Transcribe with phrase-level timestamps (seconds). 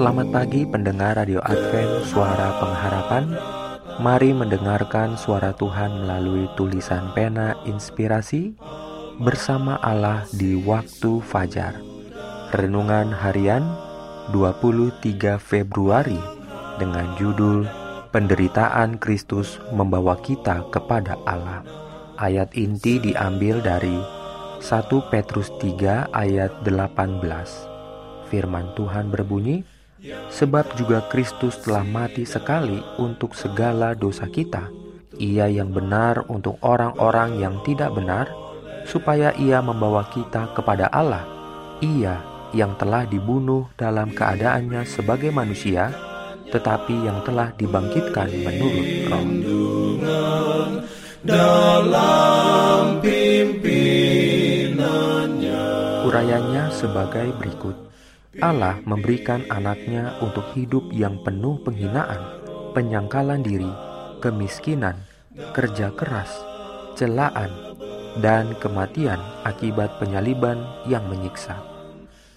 [0.00, 3.36] Selamat pagi pendengar Radio Advent Suara Pengharapan.
[4.00, 8.56] Mari mendengarkan suara Tuhan melalui tulisan pena inspirasi
[9.20, 11.76] Bersama Allah di waktu fajar.
[12.48, 13.60] Renungan harian
[14.32, 16.16] 23 Februari
[16.80, 17.68] Dengan judul
[18.08, 21.60] Penderitaan Kristus membawa kita kepada Allah.
[22.16, 24.00] Ayat inti diambil dari
[24.64, 24.64] 1
[25.12, 27.20] Petrus 3 ayat 18
[28.32, 29.79] Firman Tuhan berbunyi,
[30.32, 34.72] Sebab juga Kristus telah mati sekali untuk segala dosa kita.
[35.20, 38.32] Ia yang benar untuk orang-orang yang tidak benar,
[38.88, 41.28] supaya ia membawa kita kepada Allah.
[41.84, 42.24] Ia
[42.56, 45.92] yang telah dibunuh dalam keadaannya sebagai manusia,
[46.48, 49.28] tetapi yang telah dibangkitkan menurut roh.
[51.20, 53.04] Dalam
[56.10, 57.76] Urayanya sebagai berikut.
[58.38, 62.38] Allah memberikan anaknya untuk hidup yang penuh penghinaan,
[62.78, 63.66] penyangkalan diri,
[64.22, 65.02] kemiskinan,
[65.50, 66.30] kerja keras,
[66.94, 67.50] celaan,
[68.22, 71.58] dan kematian akibat penyaliban yang menyiksa.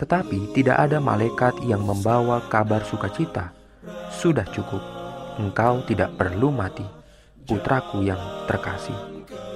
[0.01, 3.53] Tetapi tidak ada malaikat yang membawa kabar sukacita.
[4.09, 4.81] Sudah cukup,
[5.37, 6.89] engkau tidak perlu mati,
[7.45, 8.17] putraku yang
[8.49, 8.97] terkasih.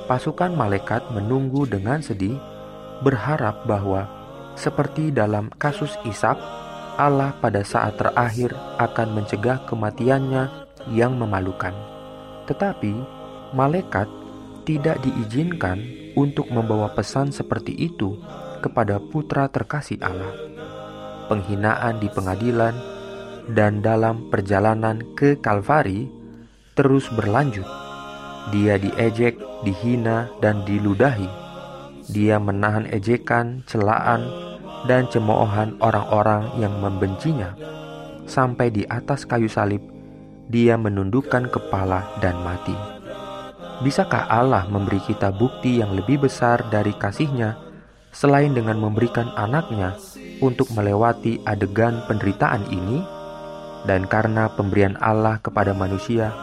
[0.05, 2.37] Pasukan malaikat menunggu dengan sedih,
[3.01, 4.16] berharap bahwa
[4.57, 6.37] seperti dalam kasus Ishak,
[6.97, 10.49] Allah pada saat terakhir akan mencegah kematiannya
[10.91, 11.71] yang memalukan.
[12.49, 12.93] Tetapi
[13.53, 14.09] malaikat
[14.65, 15.79] tidak diizinkan
[16.17, 18.17] untuk membawa pesan seperti itu
[18.59, 20.33] kepada putra terkasih Allah.
[21.29, 22.75] Penghinaan di pengadilan
[23.53, 26.09] dan dalam perjalanan ke Kalvari
[26.73, 27.67] terus berlanjut.
[28.49, 31.46] Dia diejek, dihina, dan diludahi.
[32.07, 34.23] Dia menahan ejekan, celaan,
[34.87, 37.51] dan cemoohan orang-orang yang membencinya.
[38.27, 39.83] Sampai di atas kayu salib,
[40.47, 42.75] dia menundukkan kepala dan mati.
[43.83, 47.59] Bisakah Allah memberi kita bukti yang lebih besar dari kasihnya
[48.15, 49.93] selain dengan memberikan anaknya
[50.39, 53.03] untuk melewati adegan penderitaan ini?
[53.85, 56.33] Dan karena pemberian Allah kepada manusia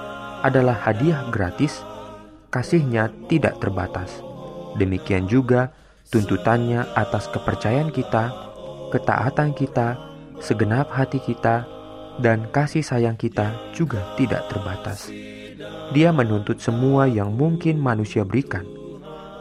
[0.44, 1.82] adalah hadiah gratis,
[2.53, 4.34] kasihnya tidak terbatas.
[4.74, 5.70] Demikian juga
[6.10, 8.34] tuntutannya atas kepercayaan kita,
[8.90, 9.98] ketaatan kita,
[10.42, 11.66] segenap hati kita,
[12.18, 15.10] dan kasih sayang kita juga tidak terbatas.
[15.94, 18.66] Dia menuntut semua yang mungkin manusia berikan.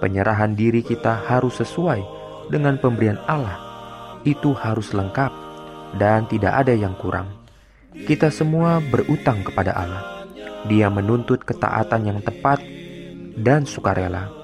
[0.01, 2.01] Penyerahan diri kita harus sesuai
[2.49, 3.57] dengan pemberian Allah.
[4.25, 5.31] Itu harus lengkap
[5.97, 7.29] dan tidak ada yang kurang.
[7.93, 10.25] Kita semua berutang kepada Allah.
[10.65, 12.57] Dia menuntut ketaatan yang tepat
[13.37, 14.42] dan sukarela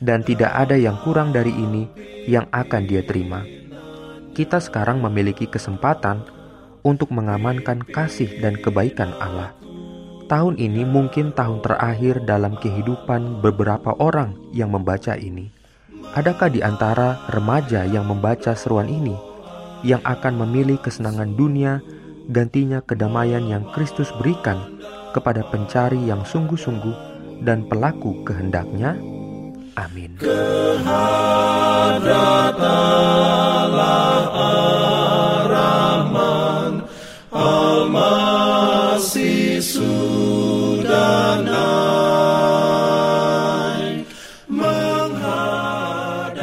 [0.00, 1.88] dan tidak ada yang kurang dari ini
[2.28, 3.44] yang akan dia terima.
[4.36, 6.20] Kita sekarang memiliki kesempatan
[6.84, 9.56] untuk mengamankan kasih dan kebaikan Allah.
[10.26, 15.54] Tahun ini mungkin tahun terakhir dalam kehidupan beberapa orang yang membaca ini.
[16.12, 19.14] Adakah di antara remaja yang membaca seruan ini
[19.86, 21.78] yang akan memilih kesenangan dunia
[22.26, 24.82] gantinya kedamaian yang Kristus berikan
[25.14, 26.96] kepada pencari yang sungguh-sungguh
[27.46, 29.15] dan pelaku kehendaknya?
[29.76, 30.16] Amin.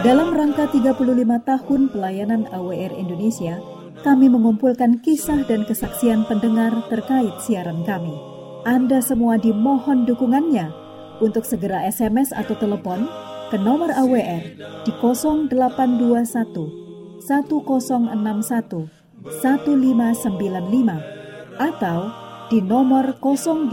[0.03, 0.93] Dalam rangka 35
[1.41, 3.57] tahun pelayanan AWR Indonesia,
[4.05, 8.13] kami mengumpulkan kisah dan kesaksian pendengar terkait siaran kami.
[8.61, 10.83] Anda semua dimohon dukungannya
[11.19, 13.05] untuk segera SMS atau telepon
[13.53, 14.43] ke nomor AWR
[14.87, 18.89] di 0821 1061
[19.23, 22.09] 1595 atau
[22.49, 23.69] di nomor 0816